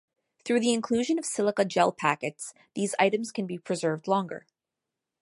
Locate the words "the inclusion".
0.61-1.19